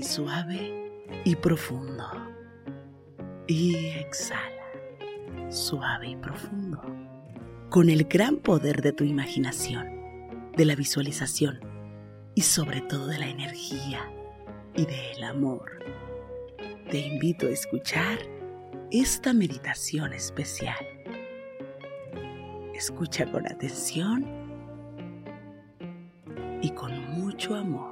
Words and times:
suave 0.00 0.90
y 1.24 1.36
profundo. 1.36 2.04
Y 3.46 3.88
exhala, 3.88 5.50
suave 5.50 6.10
y 6.10 6.16
profundo. 6.16 6.80
Con 7.68 7.90
el 7.90 8.04
gran 8.04 8.36
poder 8.36 8.80
de 8.80 8.92
tu 8.92 9.04
imaginación, 9.04 10.50
de 10.56 10.64
la 10.64 10.74
visualización 10.74 11.60
y 12.34 12.42
sobre 12.42 12.80
todo 12.82 13.08
de 13.08 13.18
la 13.18 13.28
energía 13.28 14.10
y 14.74 14.86
del 14.86 15.24
amor, 15.24 15.84
te 16.90 16.98
invito 16.98 17.46
a 17.46 17.50
escuchar 17.50 18.18
esta 18.90 19.32
meditación 19.32 20.12
especial. 20.12 20.76
Escucha 22.74 23.30
con 23.30 23.46
atención 23.46 24.26
y 26.60 26.70
con 26.70 26.92
mucho 27.18 27.54
amor. 27.54 27.91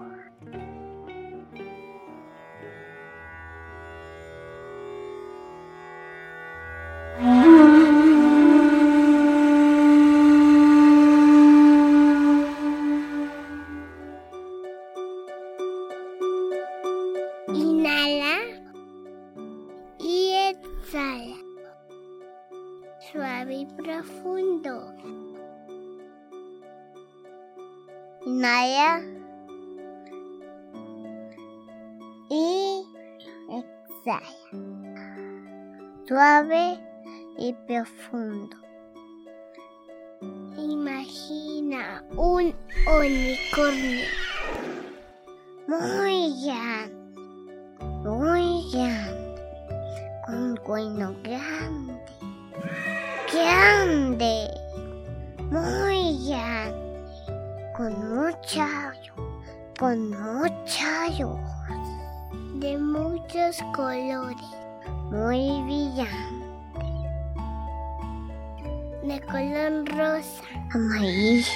Inhala 28.25 29.03
y 32.29 32.85
exhala. 33.49 34.21
Suave 36.07 36.79
y 37.39 37.53
profundo. 37.67 38.57
Imagina 40.57 42.05
un 42.17 42.55
unicornio. 42.87 44.07
Muy 45.67 46.45
grande. 46.45 47.01
Muy 48.03 48.71
grande, 48.73 49.43
con 50.25 50.35
un 50.35 50.57
cuerno 50.57 51.15
grande, 51.23 52.01
grande, 53.31 54.49
muy 55.51 56.27
grande, 56.27 56.80
con 57.81 58.15
mucha 58.15 58.93
con 59.79 60.11
muchas 60.11 61.19
hojas, 61.19 61.89
de 62.57 62.77
muchos 62.77 63.57
colores, 63.75 64.37
muy 65.11 65.63
brillante, 65.63 66.47
de 69.03 69.19
color 69.23 69.89
rosa, 69.97 70.43
amarillo, 70.75 71.47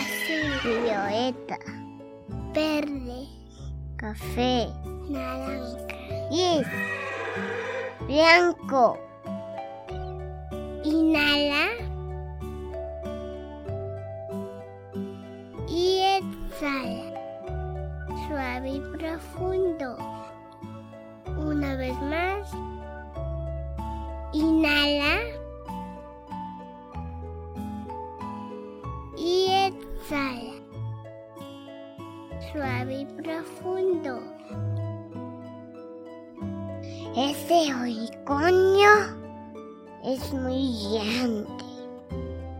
azul, 0.00 0.50
violeta, 0.64 1.58
verde, 2.52 3.28
café, 3.98 4.66
naranja, 5.08 5.86
gris, 6.28 6.66
blanco. 8.08 8.98
Inhala 10.82 11.77
exhala, 16.58 17.14
suave 18.26 18.70
y 18.70 18.80
profundo. 18.96 19.96
Una 21.36 21.76
vez 21.76 21.96
más, 22.02 22.50
inhala 24.32 25.20
y 29.16 29.46
exhala 29.50 30.52
suave 32.52 33.00
y 33.00 33.04
profundo. 33.04 34.20
Este 37.16 37.74
unicornio 37.74 38.88
es 40.04 40.32
muy 40.32 40.72
grande 40.92 41.46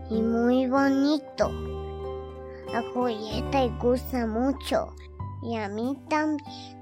y 0.09 0.21
muy 0.21 0.67
bonito. 0.67 1.78
A 2.73 2.83
Julieta 2.93 3.65
le 3.65 3.69
gusta 3.79 4.27
mucho 4.27 4.93
y 5.41 5.55
a 5.55 5.67
mí 5.69 5.97
también. 6.07 6.77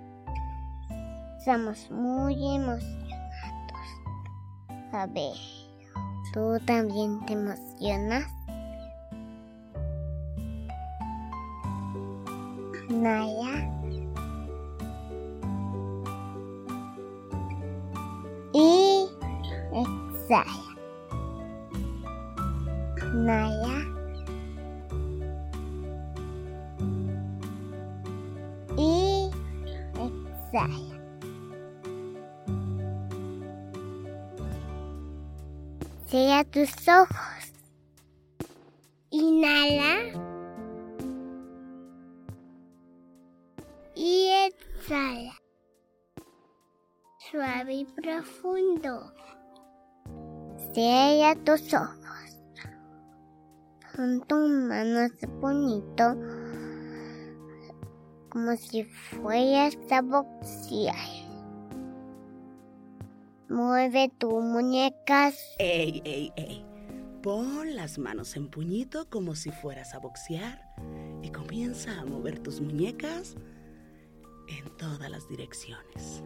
Estamos 1.38 1.90
muy 1.90 2.34
emocionados. 2.56 3.08
A 4.92 5.06
ver, 5.06 5.34
¿tú 6.34 6.59
también 6.66 7.25
te 7.25 7.34
emocionas? 7.34 8.25
Naya. 12.90 13.72
Y 18.54 19.08
exhala. 19.72 20.75
Naya. 23.14 23.97
Exhala. 30.57 30.97
Cierra 36.07 36.44
tus 36.45 36.88
ojos. 36.88 37.53
Inhala. 39.09 40.28
y 43.95 44.29
exhala. 44.29 45.34
Suave 47.31 47.74
y 47.74 47.85
profundo. 47.85 49.12
Cierra 50.74 51.35
tus 51.44 51.74
ojos. 51.74 51.97
Pon 53.95 54.22
tus 54.28 54.50
manos 54.50 55.12
bonito. 55.41 56.16
Como 58.38 58.56
si 58.56 58.84
fueras 58.84 59.75
a 59.90 60.03
boxear. 60.03 60.96
Mueve 63.50 64.12
tus 64.20 64.44
muñecas. 64.44 65.56
¡Ey, 65.58 66.03
ey, 66.06 66.31
ey! 66.36 66.64
Pon 67.24 67.75
las 67.75 67.98
manos 67.98 68.36
en 68.36 68.48
puñito 68.48 69.10
como 69.10 69.34
si 69.34 69.50
fueras 69.50 69.95
a 69.95 69.98
boxear 69.98 70.62
y 71.24 71.31
comienza 71.31 72.00
a 72.00 72.06
mover 72.06 72.38
tus 72.38 72.62
muñecas 72.62 73.38
en 74.50 74.69
todas 74.78 75.10
las 75.10 75.28
direcciones. 75.28 76.22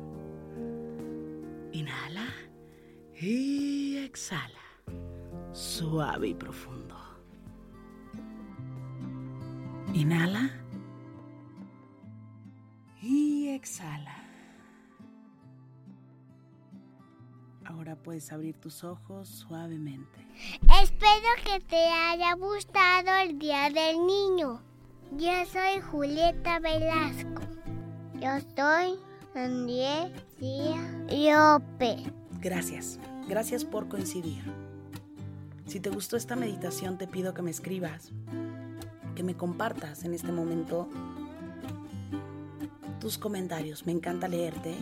Inhala 1.71 2.27
y 3.17 3.99
exhala, 3.99 4.59
suave 5.53 6.27
y 6.27 6.33
profundo. 6.33 6.97
Inhala 9.93 10.60
exhala. 13.61 14.15
Ahora 17.63 17.95
puedes 17.95 18.31
abrir 18.31 18.55
tus 18.59 18.83
ojos 18.83 19.29
suavemente. 19.29 20.27
Espero 20.81 21.29
que 21.45 21.59
te 21.59 21.87
haya 21.87 22.33
gustado 22.33 23.15
el 23.23 23.37
Día 23.37 23.69
del 23.69 24.05
Niño. 24.05 24.61
Yo 25.11 25.45
soy 25.45 25.79
Julieta 25.79 26.59
Velasco. 26.59 27.43
Yo 28.15 28.39
soy 28.55 28.99
Andrés 29.35 30.11
López. 31.11 32.11
Gracias, 32.39 32.99
gracias 33.27 33.63
por 33.63 33.87
coincidir. 33.87 34.43
Si 35.67 35.79
te 35.79 35.91
gustó 35.91 36.17
esta 36.17 36.35
meditación, 36.35 36.97
te 36.97 37.07
pido 37.07 37.35
que 37.35 37.43
me 37.43 37.51
escribas, 37.51 38.11
que 39.15 39.21
me 39.21 39.37
compartas 39.37 40.03
en 40.03 40.15
este 40.15 40.31
momento 40.31 40.89
tus 43.01 43.17
comentarios. 43.17 43.85
Me 43.85 43.91
encanta 43.91 44.29
leerte 44.29 44.73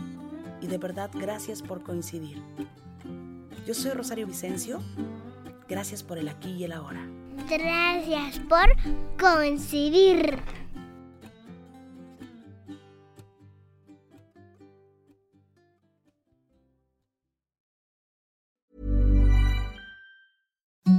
y 0.62 0.68
de 0.68 0.77
verdad 0.77 1.10
gracias 1.12 1.63
por 1.63 1.81
coincidir. 1.81 2.39
Yo 3.66 3.74
soy 3.74 3.92
Rosario 3.92 4.27
Vicencio. 4.27 4.80
Gracias 5.68 6.04
por 6.04 6.19
el 6.19 6.27
aquí 6.27 6.51
y 6.51 6.66
el 6.66 6.74
ahora. 6.74 7.07
Gracias 7.50 8.39
por 8.48 8.68
coincidir. 9.19 10.38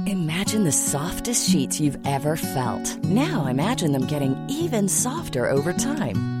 Imagine 0.07 0.63
the 0.63 0.71
softest 0.71 1.49
sheets 1.49 1.79
you've 1.79 1.97
ever 2.05 2.35
felt. 2.35 2.97
Now 3.05 3.45
imagine 3.45 3.91
them 3.91 4.05
getting 4.07 4.35
even 4.49 4.89
softer 4.89 5.49
over 5.49 5.71
time. 5.71 6.40